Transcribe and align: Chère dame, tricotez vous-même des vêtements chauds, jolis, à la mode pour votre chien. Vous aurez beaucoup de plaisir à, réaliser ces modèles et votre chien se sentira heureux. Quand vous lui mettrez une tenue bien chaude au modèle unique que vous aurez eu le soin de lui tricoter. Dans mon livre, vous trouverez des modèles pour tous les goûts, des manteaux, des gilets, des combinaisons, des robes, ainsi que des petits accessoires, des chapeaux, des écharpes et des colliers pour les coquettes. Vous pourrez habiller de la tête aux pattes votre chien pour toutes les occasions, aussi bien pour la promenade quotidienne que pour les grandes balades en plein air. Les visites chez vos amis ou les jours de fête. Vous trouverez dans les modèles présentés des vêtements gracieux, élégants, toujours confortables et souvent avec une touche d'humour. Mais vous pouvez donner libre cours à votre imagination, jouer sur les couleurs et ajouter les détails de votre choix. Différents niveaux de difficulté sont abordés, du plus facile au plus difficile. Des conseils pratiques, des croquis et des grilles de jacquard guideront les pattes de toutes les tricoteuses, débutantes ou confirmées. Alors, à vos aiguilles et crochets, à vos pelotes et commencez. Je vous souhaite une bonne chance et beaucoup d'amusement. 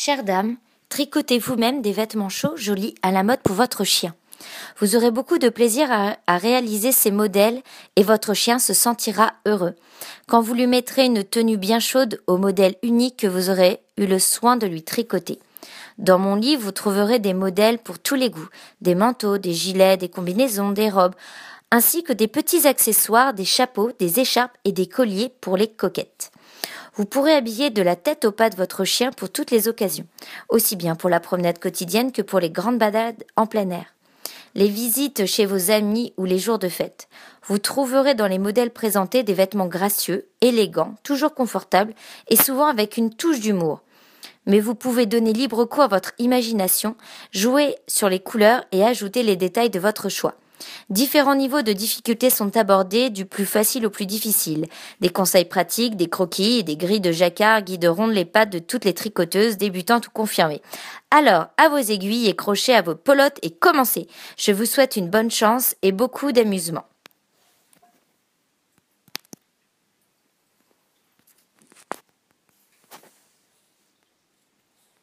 Chère 0.00 0.22
dame, 0.22 0.58
tricotez 0.90 1.40
vous-même 1.40 1.82
des 1.82 1.90
vêtements 1.90 2.28
chauds, 2.28 2.56
jolis, 2.56 2.94
à 3.02 3.10
la 3.10 3.24
mode 3.24 3.40
pour 3.40 3.56
votre 3.56 3.82
chien. 3.82 4.14
Vous 4.78 4.94
aurez 4.94 5.10
beaucoup 5.10 5.38
de 5.38 5.48
plaisir 5.48 5.88
à, 5.90 6.38
réaliser 6.38 6.92
ces 6.92 7.10
modèles 7.10 7.60
et 7.96 8.04
votre 8.04 8.32
chien 8.32 8.60
se 8.60 8.74
sentira 8.74 9.32
heureux. 9.44 9.74
Quand 10.28 10.40
vous 10.40 10.54
lui 10.54 10.68
mettrez 10.68 11.06
une 11.06 11.24
tenue 11.24 11.56
bien 11.56 11.80
chaude 11.80 12.22
au 12.28 12.36
modèle 12.36 12.76
unique 12.84 13.16
que 13.16 13.26
vous 13.26 13.50
aurez 13.50 13.80
eu 13.96 14.06
le 14.06 14.20
soin 14.20 14.56
de 14.56 14.68
lui 14.68 14.84
tricoter. 14.84 15.40
Dans 15.98 16.20
mon 16.20 16.36
livre, 16.36 16.62
vous 16.62 16.70
trouverez 16.70 17.18
des 17.18 17.34
modèles 17.34 17.80
pour 17.80 17.98
tous 17.98 18.14
les 18.14 18.30
goûts, 18.30 18.50
des 18.80 18.94
manteaux, 18.94 19.36
des 19.36 19.52
gilets, 19.52 19.96
des 19.96 20.08
combinaisons, 20.08 20.70
des 20.70 20.90
robes, 20.90 21.16
ainsi 21.72 22.04
que 22.04 22.12
des 22.12 22.28
petits 22.28 22.68
accessoires, 22.68 23.34
des 23.34 23.44
chapeaux, 23.44 23.90
des 23.98 24.20
écharpes 24.20 24.56
et 24.64 24.70
des 24.70 24.86
colliers 24.86 25.32
pour 25.40 25.56
les 25.56 25.66
coquettes. 25.66 26.30
Vous 26.94 27.04
pourrez 27.04 27.34
habiller 27.34 27.70
de 27.70 27.82
la 27.82 27.96
tête 27.96 28.24
aux 28.24 28.32
pattes 28.32 28.56
votre 28.56 28.84
chien 28.84 29.10
pour 29.12 29.30
toutes 29.30 29.50
les 29.50 29.68
occasions, 29.68 30.06
aussi 30.48 30.76
bien 30.76 30.94
pour 30.94 31.10
la 31.10 31.20
promenade 31.20 31.58
quotidienne 31.58 32.12
que 32.12 32.22
pour 32.22 32.40
les 32.40 32.50
grandes 32.50 32.78
balades 32.78 33.24
en 33.36 33.46
plein 33.46 33.70
air. 33.70 33.94
Les 34.54 34.68
visites 34.68 35.26
chez 35.26 35.46
vos 35.46 35.70
amis 35.70 36.12
ou 36.16 36.24
les 36.24 36.38
jours 36.38 36.58
de 36.58 36.68
fête. 36.68 37.08
Vous 37.46 37.58
trouverez 37.58 38.14
dans 38.14 38.26
les 38.26 38.38
modèles 38.38 38.70
présentés 38.70 39.22
des 39.22 39.34
vêtements 39.34 39.66
gracieux, 39.66 40.26
élégants, 40.40 40.94
toujours 41.02 41.34
confortables 41.34 41.94
et 42.28 42.36
souvent 42.36 42.66
avec 42.66 42.96
une 42.96 43.14
touche 43.14 43.40
d'humour. 43.40 43.82
Mais 44.46 44.60
vous 44.60 44.74
pouvez 44.74 45.06
donner 45.06 45.32
libre 45.32 45.64
cours 45.66 45.84
à 45.84 45.88
votre 45.88 46.12
imagination, 46.18 46.96
jouer 47.32 47.76
sur 47.86 48.08
les 48.08 48.20
couleurs 48.20 48.64
et 48.72 48.82
ajouter 48.82 49.22
les 49.22 49.36
détails 49.36 49.70
de 49.70 49.78
votre 49.78 50.08
choix. 50.08 50.34
Différents 50.90 51.34
niveaux 51.34 51.62
de 51.62 51.72
difficulté 51.72 52.30
sont 52.30 52.56
abordés, 52.56 53.10
du 53.10 53.24
plus 53.24 53.46
facile 53.46 53.86
au 53.86 53.90
plus 53.90 54.06
difficile. 54.06 54.66
Des 55.00 55.08
conseils 55.08 55.44
pratiques, 55.44 55.96
des 55.96 56.08
croquis 56.08 56.58
et 56.58 56.62
des 56.62 56.76
grilles 56.76 57.00
de 57.00 57.12
jacquard 57.12 57.62
guideront 57.62 58.06
les 58.06 58.24
pattes 58.24 58.50
de 58.50 58.58
toutes 58.58 58.84
les 58.84 58.94
tricoteuses, 58.94 59.56
débutantes 59.56 60.08
ou 60.08 60.10
confirmées. 60.10 60.62
Alors, 61.10 61.46
à 61.56 61.68
vos 61.68 61.78
aiguilles 61.78 62.28
et 62.28 62.36
crochets, 62.36 62.74
à 62.74 62.82
vos 62.82 62.94
pelotes 62.94 63.38
et 63.42 63.50
commencez. 63.50 64.06
Je 64.36 64.52
vous 64.52 64.66
souhaite 64.66 64.96
une 64.96 65.08
bonne 65.08 65.30
chance 65.30 65.74
et 65.82 65.92
beaucoup 65.92 66.32
d'amusement. 66.32 66.84